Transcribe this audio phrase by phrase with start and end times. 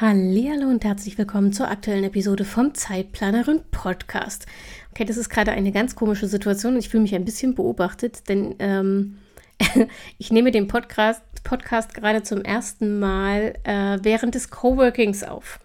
[0.00, 4.44] Hallo und herzlich willkommen zur aktuellen Episode vom Zeitplanerin Podcast.
[4.90, 8.28] Okay, das ist gerade eine ganz komische Situation und ich fühle mich ein bisschen beobachtet,
[8.28, 9.18] denn ähm,
[10.18, 15.60] ich nehme den Podcast, Podcast gerade zum ersten Mal äh, während des Coworkings auf.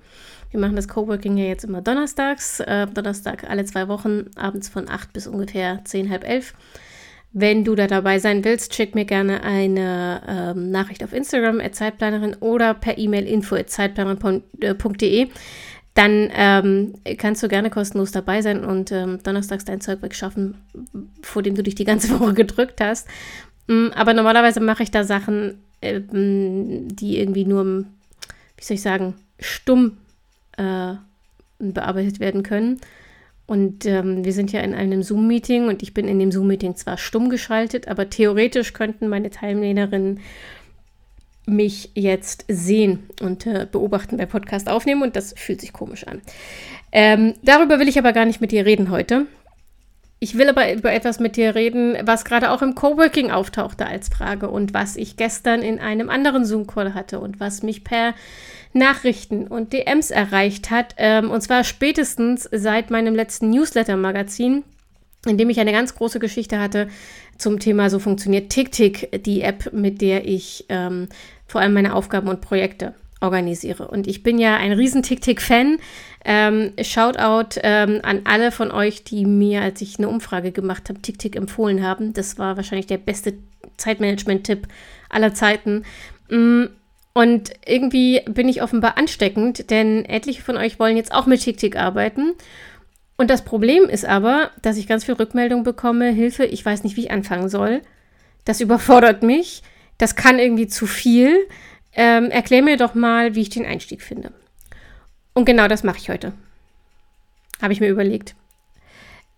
[0.52, 4.88] Wir machen das Coworking ja jetzt immer donnerstags, äh, Donnerstag alle zwei Wochen, abends von
[4.88, 6.54] 8 bis ungefähr 10, halb 11.
[7.32, 12.36] Wenn du da dabei sein willst, schick mir gerne eine ähm, Nachricht auf Instagram, Zeitplanerin
[12.40, 15.30] oder per E-Mail info zeitplanerin.de.
[15.94, 20.56] Dann ähm, kannst du gerne kostenlos dabei sein und ähm, donnerstags dein Zeug wegschaffen,
[21.22, 23.08] vor dem du dich die ganze Woche gedrückt hast.
[23.68, 27.86] Mm, aber normalerweise mache ich da Sachen, äh, die irgendwie nur,
[28.58, 29.98] wie soll ich sagen, stumm
[30.58, 30.94] äh,
[31.60, 32.80] bearbeitet werden können.
[33.50, 37.00] Und ähm, wir sind ja in einem Zoom-Meeting und ich bin in dem Zoom-Meeting zwar
[37.00, 40.20] stumm geschaltet, aber theoretisch könnten meine Teilnehmerinnen
[41.48, 46.22] mich jetzt sehen und äh, beobachten bei Podcast aufnehmen und das fühlt sich komisch an.
[46.92, 49.26] Ähm, darüber will ich aber gar nicht mit dir reden heute.
[50.20, 54.10] Ich will aber über etwas mit dir reden, was gerade auch im Coworking auftauchte als
[54.10, 58.14] Frage und was ich gestern in einem anderen Zoom-Call hatte und was mich per
[58.74, 60.96] Nachrichten und DMs erreicht hat.
[60.98, 64.64] Ähm, und zwar spätestens seit meinem letzten Newsletter-Magazin,
[65.26, 66.88] in dem ich eine ganz große Geschichte hatte
[67.38, 71.08] zum Thema So funktioniert TickTick, die App, mit der ich ähm,
[71.48, 73.88] vor allem meine Aufgaben und Projekte organisiere.
[73.88, 75.78] Und ich bin ja ein riesen TickTick-Fan.
[76.26, 81.02] Ähm, Shoutout ähm, an alle von euch, die mir, als ich eine Umfrage gemacht habe,
[81.02, 82.14] TickTick empfohlen haben.
[82.14, 83.34] Das war wahrscheinlich der beste
[83.78, 84.68] Zeitmanagement-Tipp
[85.10, 85.84] aller Zeiten.
[86.30, 86.66] Mm,
[87.20, 91.76] und irgendwie bin ich offenbar ansteckend, denn etliche von euch wollen jetzt auch mit TickTick
[91.76, 92.32] arbeiten.
[93.18, 96.96] Und das Problem ist aber, dass ich ganz viel Rückmeldung bekomme, Hilfe, ich weiß nicht,
[96.96, 97.82] wie ich anfangen soll.
[98.46, 99.64] Das überfordert mich.
[99.98, 101.36] Das kann irgendwie zu viel.
[101.92, 104.32] Ähm, erklär mir doch mal, wie ich den Einstieg finde.
[105.34, 106.32] Und genau das mache ich heute.
[107.62, 108.34] Habe ich mir überlegt.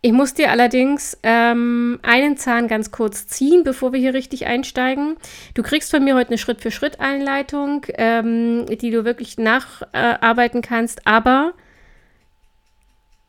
[0.04, 5.16] Ich muss dir allerdings ähm, einen Zahn ganz kurz ziehen, bevor wir hier richtig einsteigen.
[5.54, 11.54] Du kriegst von mir heute eine Schritt-für-Schritt-Einleitung, ähm, die du wirklich nacharbeiten äh, kannst, aber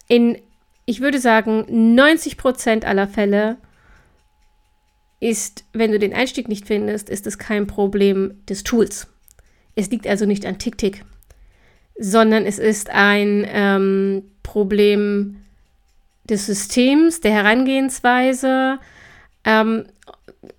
[0.08, 0.38] in,
[0.86, 3.58] ich würde sagen, 90 Prozent aller Fälle
[5.20, 9.08] ist, wenn du den Einstieg nicht findest, ist es kein Problem des Tools.
[9.74, 11.04] Es liegt also nicht an TickTick,
[11.98, 15.41] sondern es ist ein ähm, Problem
[16.24, 18.78] des Systems, der Herangehensweise.
[19.44, 19.86] Ähm,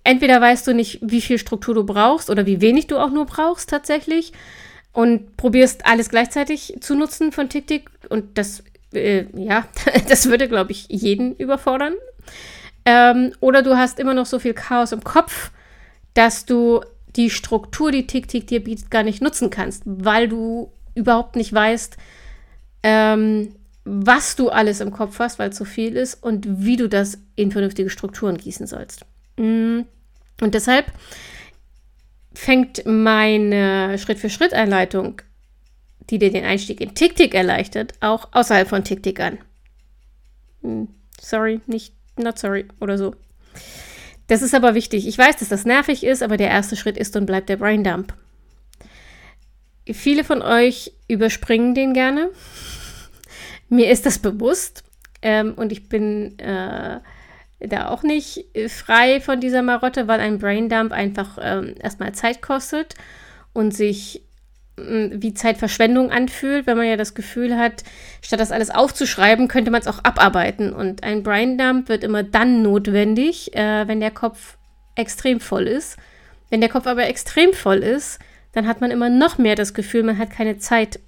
[0.02, 3.26] entweder weißt du nicht, wie viel Struktur du brauchst oder wie wenig du auch nur
[3.26, 4.32] brauchst tatsächlich
[4.92, 9.66] und probierst alles gleichzeitig zu nutzen von TickTick und das, äh, ja,
[10.08, 11.94] das würde, glaube ich, jeden überfordern.
[12.86, 15.50] Ähm, oder du hast immer noch so viel Chaos im Kopf,
[16.12, 16.82] dass du
[17.16, 21.96] die Struktur, die TickTick dir bietet, gar nicht nutzen kannst, weil du überhaupt nicht weißt,
[22.82, 26.88] ähm, was du alles im Kopf hast, weil es so viel ist und wie du
[26.88, 29.04] das in vernünftige Strukturen gießen sollst.
[29.36, 29.80] Mm.
[30.40, 30.90] Und deshalb
[32.34, 35.22] fängt meine Schritt-für-Schritt-Einleitung,
[36.10, 39.38] die dir den Einstieg in TickTick erleichtert, auch außerhalb von TickTick an.
[40.62, 40.84] Mm.
[41.20, 43.14] Sorry, nicht not sorry oder so.
[44.26, 45.06] Das ist aber wichtig.
[45.06, 48.14] Ich weiß, dass das nervig ist, aber der erste Schritt ist und bleibt der Braindump.
[49.86, 52.30] Viele von euch überspringen den gerne
[53.68, 54.84] mir ist das bewusst
[55.22, 57.00] ähm, und ich bin äh,
[57.60, 62.94] da auch nicht frei von dieser Marotte, weil ein Braindump einfach ähm, erstmal Zeit kostet
[63.52, 64.22] und sich
[64.76, 67.84] äh, wie Zeitverschwendung anfühlt, wenn man ja das Gefühl hat,
[68.20, 70.72] statt das alles aufzuschreiben, könnte man es auch abarbeiten.
[70.72, 74.58] Und ein Braindump wird immer dann notwendig, äh, wenn der Kopf
[74.94, 75.96] extrem voll ist.
[76.50, 78.18] Wenn der Kopf aber extrem voll ist,
[78.52, 81.00] dann hat man immer noch mehr das Gefühl, man hat keine Zeit,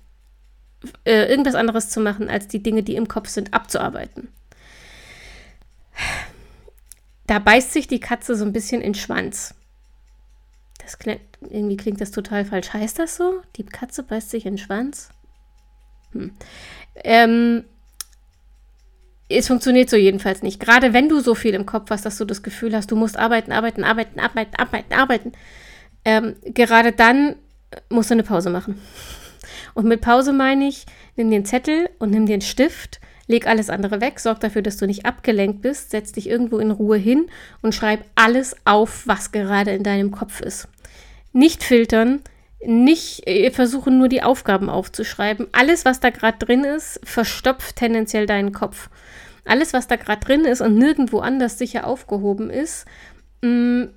[1.04, 4.28] äh, irgendwas anderes zu machen, als die Dinge, die im Kopf sind, abzuarbeiten.
[7.26, 9.54] Da beißt sich die Katze so ein bisschen in den Schwanz.
[10.78, 12.72] Das klingt, irgendwie klingt das total falsch.
[12.72, 13.42] Heißt das so?
[13.56, 15.08] Die Katze beißt sich in den Schwanz?
[16.12, 16.32] Hm.
[17.02, 17.64] Ähm,
[19.28, 20.60] es funktioniert so jedenfalls nicht.
[20.60, 23.16] Gerade wenn du so viel im Kopf hast, dass du das Gefühl hast, du musst
[23.16, 25.32] arbeiten, arbeiten, arbeiten, arbeiten, arbeiten, arbeiten.
[26.04, 27.36] Ähm, gerade dann
[27.88, 28.80] musst du eine Pause machen.
[29.74, 34.00] Und mit Pause meine ich, nimm den Zettel und nimm den Stift, leg alles andere
[34.00, 37.26] weg, sorg dafür, dass du nicht abgelenkt bist, setz dich irgendwo in Ruhe hin
[37.62, 40.68] und schreib alles auf, was gerade in deinem Kopf ist.
[41.32, 42.20] Nicht filtern,
[42.64, 45.46] nicht äh, versuchen, nur die Aufgaben aufzuschreiben.
[45.52, 48.88] Alles, was da gerade drin ist, verstopft tendenziell deinen Kopf.
[49.44, 52.86] Alles, was da gerade drin ist und nirgendwo anders sicher aufgehoben ist,
[53.42, 53.88] mh, mm,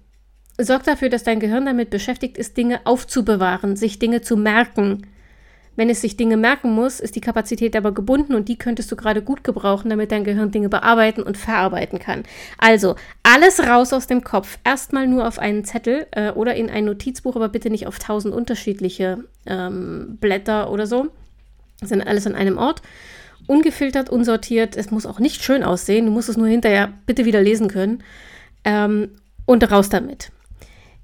[0.60, 5.08] sorgt dafür, dass dein Gehirn damit beschäftigt ist, Dinge aufzubewahren, sich Dinge zu merken.
[5.76, 8.96] Wenn es sich Dinge merken muss, ist die Kapazität aber gebunden und die könntest du
[8.96, 12.24] gerade gut gebrauchen, damit dein Gehirn Dinge bearbeiten und verarbeiten kann.
[12.58, 14.60] Also alles raus aus dem Kopf.
[14.64, 18.34] Erstmal nur auf einen Zettel äh, oder in ein Notizbuch, aber bitte nicht auf tausend
[18.34, 21.08] unterschiedliche ähm, Blätter oder so.
[21.80, 22.82] Das sind alles an einem Ort.
[23.48, 24.76] Ungefiltert, unsortiert.
[24.76, 26.06] Es muss auch nicht schön aussehen.
[26.06, 28.04] Du musst es nur hinterher bitte wieder lesen können.
[28.66, 29.12] Ähm,
[29.46, 30.32] und raus damit.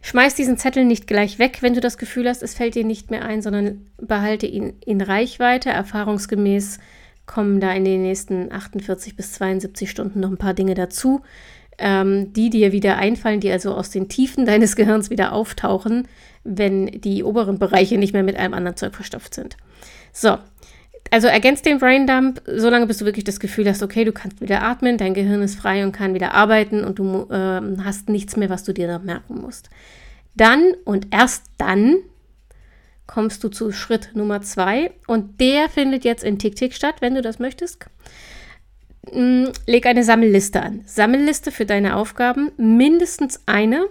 [0.06, 3.10] Schmeiß diesen Zettel nicht gleich weg, wenn du das Gefühl hast, es fällt dir nicht
[3.10, 5.72] mehr ein, sondern behalte ihn in Reichweite.
[5.72, 6.78] Erfahrungsgemäß
[7.26, 11.24] kommen da in den nächsten 48 bis 72 Stunden noch ein paar Dinge dazu,
[11.80, 16.08] ähm, die dir wieder einfallen, die also aus den Tiefen deines Gehirns wieder auftauchen,
[16.44, 19.58] wenn die oberen Bereiche nicht mehr mit einem anderen Zeug verstopft sind.
[20.14, 20.38] So,
[21.16, 24.64] also ergänzt den Braindump, solange bis du wirklich das Gefühl hast, okay, du kannst wieder
[24.64, 28.50] atmen, dein Gehirn ist frei und kann wieder arbeiten und du äh, hast nichts mehr,
[28.50, 29.70] was du dir da merken musst.
[30.36, 31.96] Dann und erst dann
[33.08, 37.22] kommst du zu Schritt Nummer zwei und der findet jetzt in TickTick statt, wenn du
[37.22, 37.86] das möchtest.
[39.14, 40.82] Mm, leg eine Sammelliste an.
[40.86, 43.86] Sammelliste für deine Aufgaben, mindestens eine.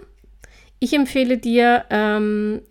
[0.77, 2.61] Ich empfehle dir, ähm,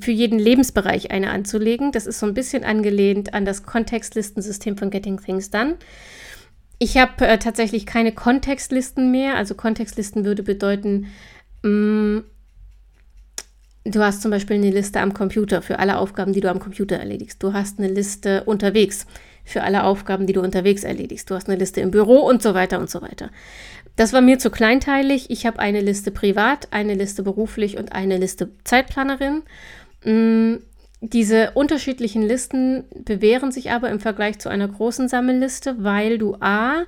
[0.00, 1.92] für jeden Lebensbereich eine anzulegen.
[1.92, 5.76] Das ist so ein bisschen angelehnt an das Kontextlistensystem von Getting Things Done.
[6.78, 9.36] Ich habe äh, tatsächlich keine Kontextlisten mehr.
[9.36, 11.06] Also Kontextlisten würde bedeuten,
[11.62, 12.24] mh, mm,
[13.86, 16.96] du hast zum Beispiel eine Liste am Computer für alle Aufgaben, die du am Computer
[16.96, 17.42] erledigst.
[17.42, 19.06] Du hast eine Liste unterwegs
[19.44, 21.30] für alle Aufgaben, die du unterwegs erledigst.
[21.30, 23.30] Du hast eine Liste im Büro und so weiter und so weiter.
[23.96, 25.30] Das war mir zu kleinteilig.
[25.30, 29.42] Ich habe eine Liste privat, eine Liste beruflich und eine Liste Zeitplanerin.
[30.04, 30.56] Mm,
[31.00, 36.84] diese unterschiedlichen Listen bewähren sich aber im Vergleich zu einer großen Sammelliste, weil du A,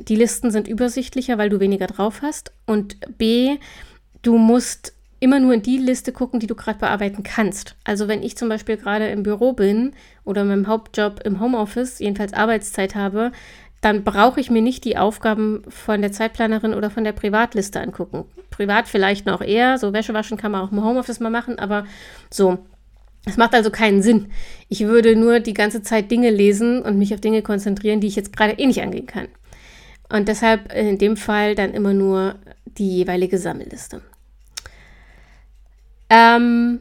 [0.00, 3.56] die Listen sind übersichtlicher, weil du weniger drauf hast und B,
[4.22, 7.74] du musst immer nur in die Liste gucken, die du gerade bearbeiten kannst.
[7.84, 9.92] Also wenn ich zum Beispiel gerade im Büro bin
[10.24, 13.32] oder meinem Hauptjob im Homeoffice, jedenfalls Arbeitszeit habe,
[13.80, 18.24] dann brauche ich mir nicht die Aufgaben von der Zeitplanerin oder von der Privatliste angucken.
[18.50, 21.86] Privat vielleicht noch eher, so Wäsche waschen kann man auch im Homeoffice mal machen, aber
[22.30, 22.58] so.
[23.24, 24.30] Es macht also keinen Sinn.
[24.68, 28.16] Ich würde nur die ganze Zeit Dinge lesen und mich auf Dinge konzentrieren, die ich
[28.16, 29.28] jetzt gerade eh nicht angehen kann.
[30.08, 34.00] Und deshalb in dem Fall dann immer nur die jeweilige Sammelliste.
[36.08, 36.80] Ähm,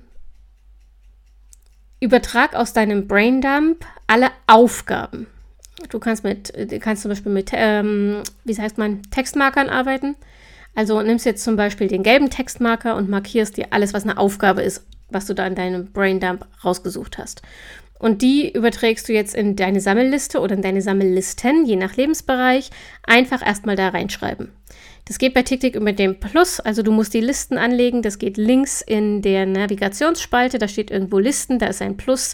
[2.00, 5.28] übertrag aus deinem Braindump alle Aufgaben.
[5.90, 10.16] Du kannst mit, du kannst zum Beispiel mit, ähm, wie heißt man, Textmarkern arbeiten.
[10.76, 14.62] Also nimmst jetzt zum Beispiel den gelben Textmarker und markierst dir alles, was eine Aufgabe
[14.62, 17.42] ist, was du da in deinem Braindump rausgesucht hast.
[18.00, 22.70] Und die überträgst du jetzt in deine Sammelliste oder in deine Sammellisten, je nach Lebensbereich,
[23.04, 24.52] einfach erstmal da reinschreiben.
[25.06, 28.02] Das geht bei TickTick mit dem Plus, also du musst die Listen anlegen.
[28.02, 32.34] Das geht links in der Navigationsspalte, da steht irgendwo Listen, da ist ein Plus.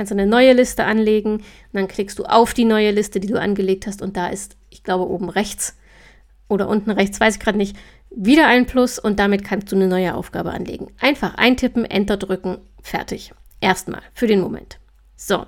[0.00, 3.28] Kannst du eine neue Liste anlegen und dann klickst du auf die neue Liste, die
[3.28, 5.76] du angelegt hast und da ist, ich glaube, oben rechts
[6.48, 7.76] oder unten rechts, weiß ich gerade nicht,
[8.08, 10.90] wieder ein Plus und damit kannst du eine neue Aufgabe anlegen.
[11.00, 13.34] Einfach eintippen, Enter drücken, fertig.
[13.60, 14.78] Erstmal für den Moment.
[15.16, 15.44] So,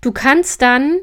[0.00, 1.00] du kannst dann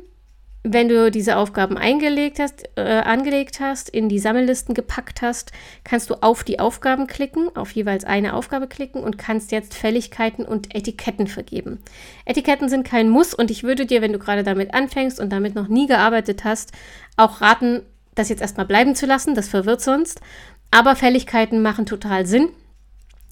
[0.64, 5.52] wenn du diese Aufgaben eingelegt hast, äh, angelegt hast, in die Sammellisten gepackt hast,
[5.84, 10.46] kannst du auf die Aufgaben klicken, auf jeweils eine Aufgabe klicken und kannst jetzt Fälligkeiten
[10.46, 11.80] und Etiketten vergeben.
[12.26, 15.56] Etiketten sind kein Muss und ich würde dir, wenn du gerade damit anfängst und damit
[15.56, 16.74] noch nie gearbeitet hast,
[17.18, 17.82] auch raten,
[18.14, 20.22] das jetzt erstmal bleiben zu lassen, das verwirrt sonst.
[20.70, 22.50] Aber Fälligkeiten machen total Sinn.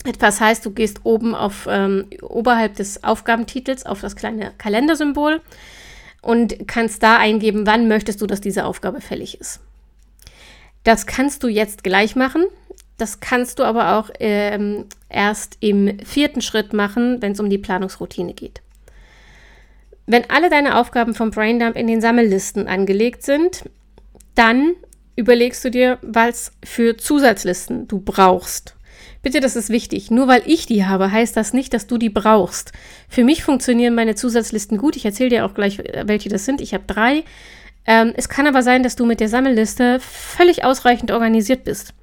[0.03, 5.41] Etwas heißt, du gehst oben auf ähm, oberhalb des Aufgabentitels auf das kleine Kalendersymbol
[6.21, 9.61] und kannst da eingeben, wann möchtest du, dass diese Aufgabe fällig ist.
[10.83, 12.45] Das kannst du jetzt gleich machen.
[12.97, 17.57] Das kannst du aber auch ähm, erst im vierten Schritt machen, wenn es um die
[17.57, 18.61] Planungsroutine geht.
[20.05, 23.63] Wenn alle deine Aufgaben vom Braindump in den Sammellisten angelegt sind,
[24.35, 24.73] dann
[25.15, 28.75] überlegst du dir, was für Zusatzlisten du brauchst.
[29.21, 30.11] Bitte, das ist wichtig.
[30.11, 32.71] Nur weil ich die habe, heißt das nicht, dass du die brauchst.
[33.09, 34.95] Für mich funktionieren meine Zusatzlisten gut.
[34.95, 36.61] Ich erzähle dir auch gleich, welche das sind.
[36.61, 37.23] Ich habe drei.
[37.85, 41.93] Ähm, es kann aber sein, dass du mit der Sammelliste völlig ausreichend organisiert bist.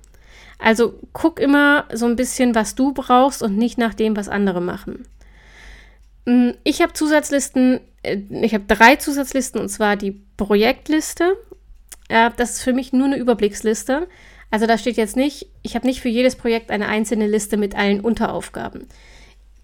[0.59, 4.61] Also guck immer so ein bisschen, was du brauchst und nicht nach dem, was andere
[4.61, 5.07] machen.
[6.25, 11.37] Mm, ich habe Zusatzlisten, äh, ich habe drei Zusatzlisten und zwar die Projektliste.
[12.09, 14.09] Äh, das ist für mich nur eine Überblicksliste.
[14.57, 17.77] Also da steht jetzt nicht, ich habe nicht für jedes Projekt eine einzelne Liste mit
[17.77, 18.89] allen Unteraufgaben.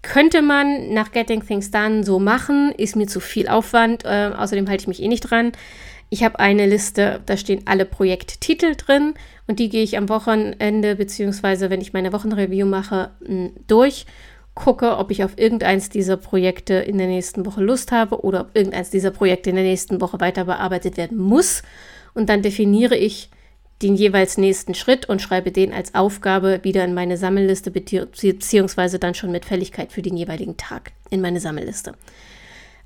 [0.03, 4.05] Könnte man nach Getting Things Done so machen, ist mir zu viel Aufwand.
[4.05, 5.51] Äh, außerdem halte ich mich eh nicht dran.
[6.11, 9.15] Ich habe eine Liste, da stehen alle Projekttitel drin
[9.47, 13.09] und die gehe ich am Wochenende, beziehungsweise wenn ich meine Wochenreview mache,
[13.65, 14.05] durch,
[14.53, 18.55] gucke, ob ich auf irgendeins dieser Projekte in der nächsten Woche Lust habe oder ob
[18.55, 21.63] irgendeins dieser Projekte in der nächsten Woche weiter bearbeitet werden muss.
[22.13, 23.31] Und dann definiere ich
[23.81, 29.13] den jeweils nächsten Schritt und schreibe den als Aufgabe wieder in meine Sammelliste, beziehungsweise dann
[29.13, 31.93] schon mit Fälligkeit für den jeweiligen Tag in meine Sammelliste.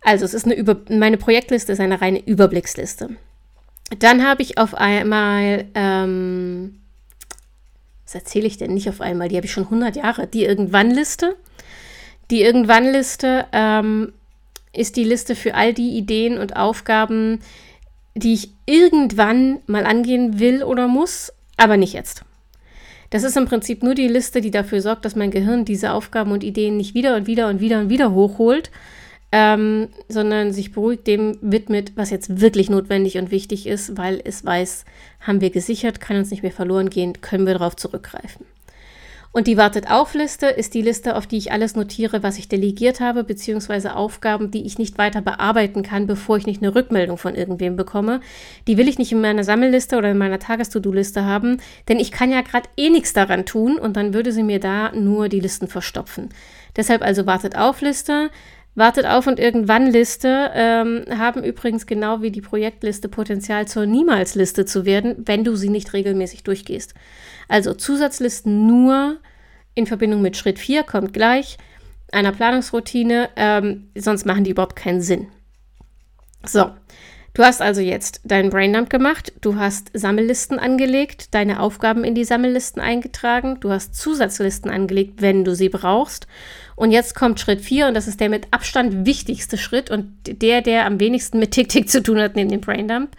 [0.01, 3.10] Also es ist eine Über meine Projektliste ist eine reine Überblicksliste.
[4.00, 6.79] Dann habe ich auf einmal, ähm,
[8.06, 9.29] was erzähle ich denn nicht auf einmal?
[9.29, 10.27] Die habe ich schon 100 Jahre.
[10.27, 11.36] Die Irgendwann-Liste.
[12.32, 14.13] Die Irgendwann-Liste ähm,
[14.74, 17.39] ist die Liste für all die Ideen und Aufgaben,
[18.17, 22.24] die ich irgendwann mal angehen will oder muss, aber nicht jetzt.
[23.09, 26.31] Das ist im Prinzip nur die Liste, die dafür sorgt, dass mein Gehirn diese Aufgaben
[26.31, 28.69] und Ideen nicht wieder und wieder und wieder und wieder hochholt,
[29.31, 34.45] ähm, sondern sich beruhigt dem widmet, was jetzt wirklich notwendig und wichtig ist, weil es
[34.45, 34.86] weiß,
[35.21, 38.45] haben wir gesichert, kann uns nicht mehr verloren gehen, können wir darauf zurückgreifen.
[39.38, 43.24] Und die Wartet-auf-Liste ist die Liste, auf die ich alles notiere, was ich delegiert habe,
[43.24, 47.75] beziehungsweise Aufgaben, die ich nicht weiter bearbeiten kann, bevor ich nicht eine Rückmeldung von irgendwem
[47.75, 48.22] bekomme.
[48.65, 52.32] Die will ich nicht in meiner Sammelliste oder in meiner Tages-To-Do-Liste haben, denn ich kann
[52.32, 55.67] ja gerade eh nichts daran tun und dann würde sie mir da nur die Listen
[55.67, 56.29] verstopfen.
[56.75, 58.32] Deshalb also Wartet-auf-Liste.
[58.77, 64.65] Wartet auf und irgendwann Liste ähm, haben übrigens genau wie die Projektliste Potenzial zur Niemals-Liste
[64.65, 66.93] zu werden, wenn du sie nicht regelmäßig durchgehst.
[67.48, 69.17] Also Zusatzlisten nur
[69.74, 71.57] in Verbindung mit Schritt 4 kommt gleich
[72.12, 75.29] einer Planungsroutine, ähm, sonst machen die überhaupt keinen Sinn.
[76.46, 76.69] So,
[77.34, 82.24] du hast also jetzt deinen Braindump gemacht, du hast Sammellisten angelegt, deine Aufgaben in die
[82.24, 86.27] Sammellisten eingetragen, du hast Zusatzlisten angelegt, wenn du sie brauchst.
[86.75, 90.62] Und jetzt kommt Schritt 4 und das ist der mit Abstand wichtigste Schritt und der,
[90.62, 93.10] der am wenigsten mit Tick-Tick zu tun hat neben dem Braindump.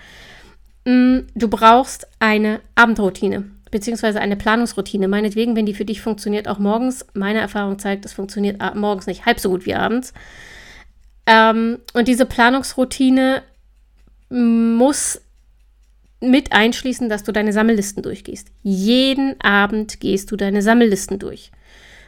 [0.85, 5.09] Mm, du brauchst eine Abendroutine beziehungsweise eine Planungsroutine.
[5.09, 7.07] Meinetwegen, wenn die für dich funktioniert, auch morgens.
[7.15, 10.13] Meine Erfahrung zeigt, es funktioniert morgens nicht halb so gut wie abends.
[11.27, 13.43] Ähm, und diese Planungsroutine
[14.29, 15.21] muss
[16.21, 18.49] mit einschließen, dass du deine Sammellisten durchgehst.
[18.63, 21.53] Jeden Abend gehst du deine Sammellisten durch.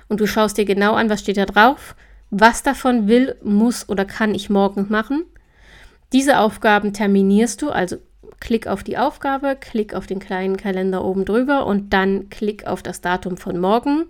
[0.08, 1.94] Und du schaust dir genau an, was steht da drauf,
[2.30, 5.24] was davon will, muss oder kann ich morgen machen.
[6.12, 7.96] Diese Aufgaben terminierst du, also
[8.40, 12.82] Klick auf die Aufgabe, Klick auf den kleinen Kalender oben drüber und dann Klick auf
[12.82, 14.06] das Datum von morgen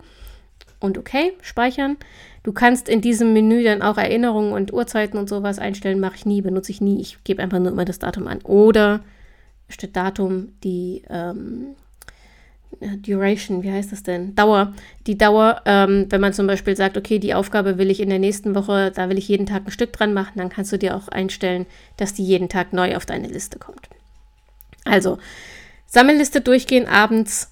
[0.81, 1.97] und okay, speichern.
[2.43, 5.99] Du kannst in diesem Menü dann auch Erinnerungen und Uhrzeiten und sowas einstellen.
[5.99, 6.99] Mache ich nie, benutze ich nie.
[6.99, 8.41] Ich gebe einfach nur immer das Datum an.
[8.41, 9.01] Oder
[9.69, 11.75] statt Datum die ähm,
[12.79, 14.33] Duration, wie heißt das denn?
[14.35, 14.73] Dauer.
[15.05, 18.19] Die Dauer, ähm, wenn man zum Beispiel sagt, okay, die Aufgabe will ich in der
[18.19, 20.95] nächsten Woche, da will ich jeden Tag ein Stück dran machen, dann kannst du dir
[20.95, 21.65] auch einstellen,
[21.97, 23.87] dass die jeden Tag neu auf deine Liste kommt.
[24.83, 25.19] Also,
[25.85, 27.51] Sammelliste durchgehen abends,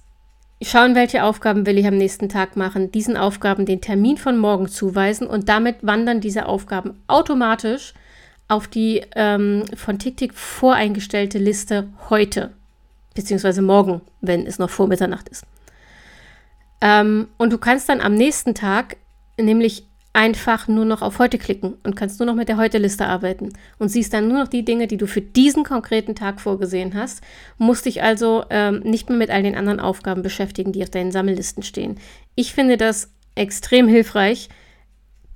[0.62, 4.68] schauen, welche Aufgaben will ich am nächsten Tag machen, diesen Aufgaben den Termin von morgen
[4.68, 7.94] zuweisen und damit wandern diese Aufgaben automatisch
[8.48, 12.52] auf die ähm, von TickTick voreingestellte Liste heute,
[13.14, 15.46] beziehungsweise morgen, wenn es noch vor Mitternacht ist.
[16.82, 18.98] Ähm, und du kannst dann am nächsten Tag
[19.38, 23.54] nämlich einfach nur noch auf heute klicken und kannst nur noch mit der Heute-Liste arbeiten
[23.78, 27.22] und siehst dann nur noch die Dinge, die du für diesen konkreten Tag vorgesehen hast,
[27.58, 31.12] musst dich also ähm, nicht mehr mit all den anderen Aufgaben beschäftigen, die auf deinen
[31.12, 32.00] Sammellisten stehen.
[32.36, 34.50] Ich finde das extrem hilfreich.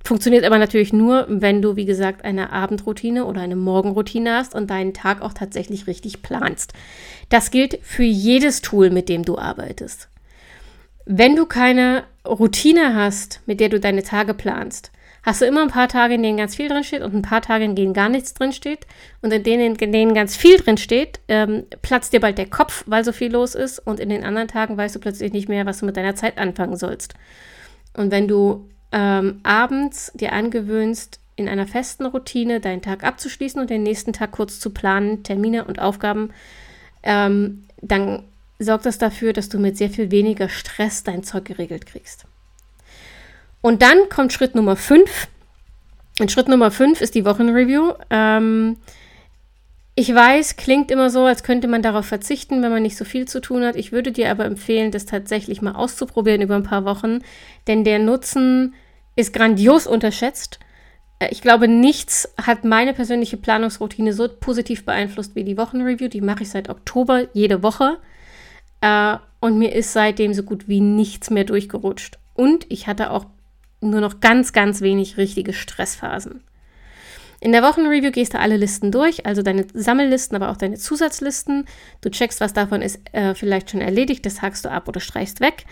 [0.04, 4.68] Funktioniert aber natürlich nur, wenn du, wie gesagt, eine Abendroutine oder eine Morgenroutine hast und
[4.68, 6.74] deinen Tag auch tatsächlich richtig planst.
[7.30, 10.10] Das gilt für jedes Tool, mit dem du arbeitest.
[11.06, 14.90] Wenn du keine Routine hast, mit der du deine Tage planst,
[15.22, 17.42] hast du immer ein paar Tage, in denen ganz viel drin steht und ein paar
[17.42, 18.86] Tage, in denen gar nichts drin steht.
[19.22, 22.84] Und in denen, in denen ganz viel drin steht, ähm, platzt dir bald der Kopf,
[22.86, 23.78] weil so viel los ist.
[23.78, 26.38] Und in den anderen Tagen weißt du plötzlich nicht mehr, was du mit deiner Zeit
[26.38, 27.14] anfangen sollst.
[27.94, 33.70] Und wenn du ähm, abends dir angewöhnst, in einer festen Routine deinen Tag abzuschließen und
[33.70, 36.30] den nächsten Tag kurz zu planen, Termine und Aufgaben,
[37.02, 38.24] ähm, dann
[38.64, 42.24] sorgt das dafür, dass du mit sehr viel weniger Stress dein Zeug geregelt kriegst.
[43.60, 45.28] Und dann kommt Schritt Nummer 5.
[46.20, 47.92] Und Schritt Nummer 5 ist die Wochenreview.
[48.10, 48.76] Ähm,
[49.96, 53.28] ich weiß, klingt immer so, als könnte man darauf verzichten, wenn man nicht so viel
[53.28, 53.76] zu tun hat.
[53.76, 57.20] Ich würde dir aber empfehlen, das tatsächlich mal auszuprobieren über ein paar Wochen,
[57.68, 58.74] denn der Nutzen
[59.14, 60.58] ist grandios unterschätzt.
[61.20, 66.08] äh, ich glaube, nichts hat meine persönliche Planungsroutine so positiv beeinflusst wie die Wochenreview.
[66.08, 67.98] Die mache ich seit Oktober jede Woche.
[68.84, 72.18] Äh, und mir ist seitdem so gut wie nichts mehr durchgerutscht.
[72.34, 73.26] Und ich hatte auch
[73.80, 76.42] nur noch ganz, ganz wenig richtige Stressphasen.
[77.40, 81.66] In der Wochenreview gehst du alle Listen durch, also deine Sammellisten, aber auch deine Zusatzlisten.
[82.00, 85.40] Du checkst, was davon ist äh, vielleicht schon erledigt, das hakst du ab oder streichst
[85.40, 85.64] weg.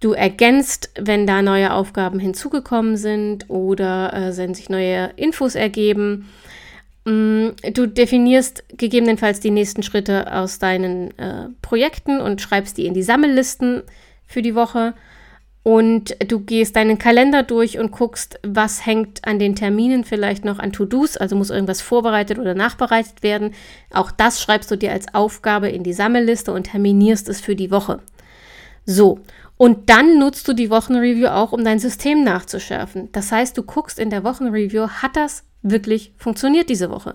[0.00, 6.28] Du ergänzt, wenn da neue Aufgaben hinzugekommen sind oder äh, wenn sich neue Infos ergeben.
[7.04, 12.94] Mm, du definierst gegebenenfalls die nächsten Schritte aus deinen äh, Projekten und schreibst die in
[12.94, 13.82] die Sammellisten
[14.26, 14.94] für die Woche.
[15.64, 20.58] Und du gehst deinen Kalender durch und guckst, was hängt an den Terminen vielleicht noch
[20.58, 23.54] an To-Dos, also muss irgendwas vorbereitet oder nachbereitet werden.
[23.92, 27.70] Auch das schreibst du dir als Aufgabe in die Sammelliste und terminierst es für die
[27.70, 28.00] Woche.
[28.86, 29.20] So,
[29.56, 33.10] und dann nutzt du die Wochenreview auch, um dein System nachzuschärfen.
[33.12, 37.14] Das heißt, du guckst in der Wochenreview, hat das wirklich funktioniert diese Woche?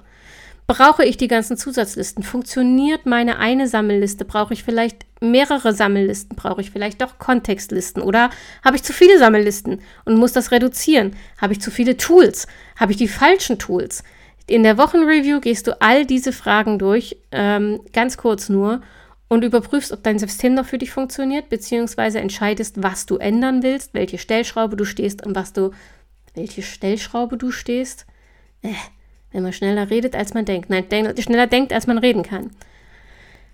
[0.67, 2.23] Brauche ich die ganzen Zusatzlisten?
[2.23, 4.25] Funktioniert meine eine Sammelliste?
[4.25, 6.35] Brauche ich vielleicht mehrere Sammellisten?
[6.35, 8.03] Brauche ich vielleicht doch Kontextlisten?
[8.03, 8.31] Oder
[8.65, 11.15] habe ich zu viele Sammellisten und muss das reduzieren?
[11.41, 12.47] Habe ich zu viele Tools?
[12.75, 14.03] Habe ich die falschen Tools?
[14.45, 18.81] In der Wochenreview gehst du all diese Fragen durch, ähm, ganz kurz nur,
[19.29, 23.93] und überprüfst, ob dein System noch für dich funktioniert, beziehungsweise entscheidest, was du ändern willst,
[23.93, 25.71] welche Stellschraube du stehst und was du,
[26.33, 28.05] welche Stellschraube du stehst.
[28.61, 28.69] Äh,
[29.31, 30.69] wenn man schneller redet, als man denkt.
[30.69, 32.51] Nein, denk, schneller denkt, als man reden kann.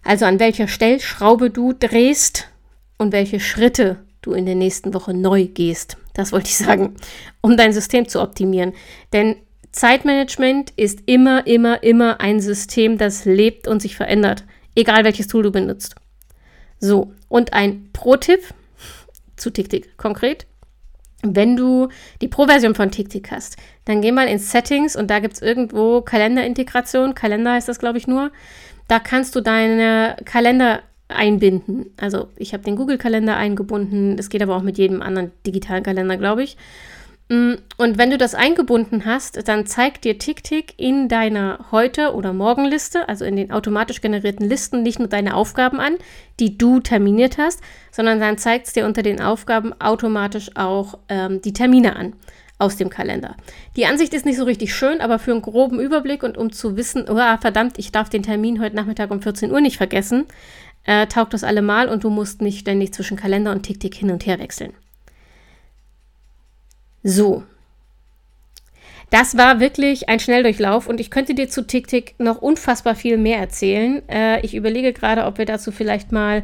[0.03, 2.49] Also an welcher Stellschraube du drehst
[2.97, 5.97] und welche Schritte du in der nächsten Woche neu gehst.
[6.13, 6.95] Das wollte ich sagen,
[7.41, 8.73] um dein System zu optimieren.
[9.11, 9.35] Denn
[9.71, 14.43] Zeitmanagement ist immer, immer, immer ein System, das lebt und sich verändert.
[14.75, 15.95] Egal welches Tool du benutzt.
[16.79, 18.41] So, und ein Pro-Tipp
[19.35, 20.45] zu TickTick konkret.
[21.23, 21.87] Wenn du
[22.21, 26.01] die Pro-Version von TickTick hast, dann geh mal in Settings und da gibt es irgendwo
[26.01, 27.15] Kalenderintegration.
[27.15, 28.31] Kalender heißt das, glaube ich, nur.
[28.87, 31.87] Da kannst du deine Kalender einbinden.
[31.97, 34.17] Also ich habe den Google-Kalender eingebunden.
[34.17, 36.57] Das geht aber auch mit jedem anderen digitalen Kalender, glaube ich.
[37.29, 42.33] Mm, und wenn du das eingebunden hast, dann zeigt dir TickTick in deiner Heute- oder
[42.33, 45.95] Morgenliste, also in den automatisch generierten Listen, nicht nur deine Aufgaben an,
[46.39, 51.41] die du terminiert hast, sondern dann zeigt es dir unter den Aufgaben automatisch auch ähm,
[51.41, 52.13] die Termine an
[52.63, 53.35] aus dem Kalender.
[53.75, 56.77] Die Ansicht ist nicht so richtig schön, aber für einen groben Überblick und um zu
[56.77, 60.25] wissen, oh, verdammt, ich darf den Termin heute Nachmittag um 14 Uhr nicht vergessen,
[60.85, 64.25] äh, taugt das allemal und du musst nicht ständig zwischen Kalender und TickTick hin und
[64.25, 64.73] her wechseln.
[67.03, 67.43] So.
[69.09, 73.39] Das war wirklich ein Schnelldurchlauf und ich könnte dir zu TickTick noch unfassbar viel mehr
[73.39, 74.01] erzählen.
[74.07, 76.43] Äh, ich überlege gerade, ob wir dazu vielleicht mal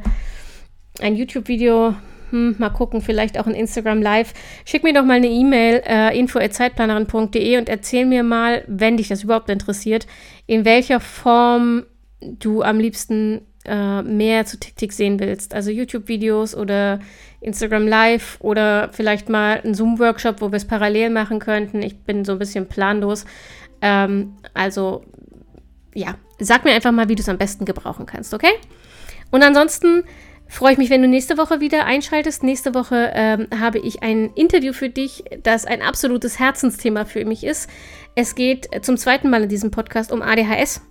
[1.02, 1.96] ein YouTube-Video
[2.30, 4.34] hm, mal gucken, vielleicht auch ein Instagram Live.
[4.66, 9.24] Schick mir doch mal eine E-Mail, äh, info.zeitplanerin.de und erzähl mir mal, wenn dich das
[9.24, 10.08] überhaupt interessiert,
[10.48, 11.84] in welcher Form
[12.22, 15.54] du am liebsten äh, mehr zu TikTok sehen willst.
[15.54, 17.00] Also YouTube-Videos oder
[17.42, 21.82] Instagram Live oder vielleicht mal ein Zoom-Workshop, wo wir es parallel machen könnten.
[21.82, 23.26] Ich bin so ein bisschen planlos.
[23.82, 25.04] Ähm, also
[25.94, 28.54] ja, sag mir einfach mal, wie du es am besten gebrauchen kannst, okay?
[29.32, 30.04] Und ansonsten
[30.50, 32.44] freue ich mich, wenn du nächste Woche wieder einschaltest.
[32.44, 37.44] Nächste Woche ähm, habe ich ein Interview für dich, das ein absolutes Herzensthema für mich
[37.44, 37.70] ist.
[38.16, 40.82] Es geht zum zweiten Mal in diesem Podcast um ADHS.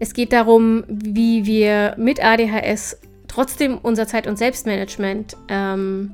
[0.00, 2.98] Es geht darum, wie wir mit ADHS
[3.28, 6.12] trotzdem unser Zeit- und Selbstmanagement ähm,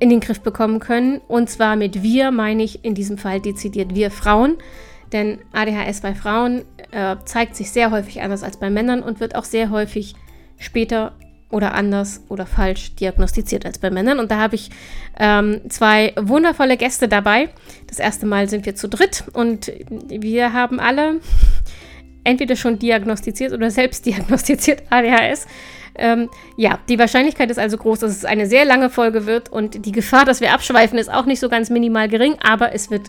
[0.00, 1.20] in den Griff bekommen können.
[1.28, 4.56] Und zwar mit wir meine ich in diesem Fall dezidiert wir Frauen.
[5.12, 9.34] Denn ADHS bei Frauen äh, zeigt sich sehr häufig anders als bei Männern und wird
[9.34, 10.14] auch sehr häufig
[10.56, 11.12] später
[11.50, 14.18] oder anders oder falsch diagnostiziert als bei Männern.
[14.18, 14.70] Und da habe ich
[15.18, 17.48] ähm, zwei wundervolle Gäste dabei.
[17.86, 21.20] Das erste Mal sind wir zu dritt und wir haben alle
[22.24, 25.46] entweder schon diagnostiziert oder selbst diagnostiziert ADHS.
[25.96, 29.84] Ähm, ja, die Wahrscheinlichkeit ist also groß, dass es eine sehr lange Folge wird und
[29.84, 33.08] die Gefahr, dass wir abschweifen, ist auch nicht so ganz minimal gering, aber es wird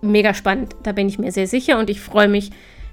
[0.00, 0.76] mega spannend.
[0.82, 2.50] Da bin ich mir sehr sicher und ich freue mich,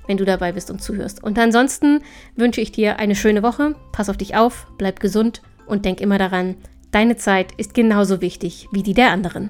[0.08, 1.24] wenn du dabei bist und zuhörst.
[1.24, 2.02] Und ansonsten
[2.36, 3.76] wünsche ich dir eine schöne Woche.
[3.92, 6.56] Pass auf dich auf, bleib gesund und denk immer daran,
[6.92, 9.50] deine Zeit ist genauso wichtig wie die der anderen.